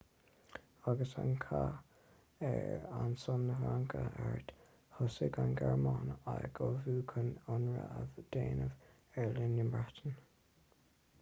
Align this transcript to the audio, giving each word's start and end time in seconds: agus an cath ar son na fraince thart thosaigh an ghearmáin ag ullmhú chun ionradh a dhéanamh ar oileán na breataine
agus 0.91 1.11
an 1.23 1.31
cath 1.41 1.75
ar 2.95 3.09
son 3.23 3.43
na 3.49 3.57
fraince 3.59 3.99
thart 4.15 4.53
thosaigh 4.95 5.37
an 5.43 5.53
ghearmáin 5.61 6.09
ag 6.35 6.61
ullmhú 6.69 6.95
chun 7.13 7.29
ionradh 7.57 8.17
a 8.23 8.23
dhéanamh 8.37 8.79
ar 9.17 9.21
oileán 9.27 9.53
na 9.59 9.67
breataine 9.77 10.17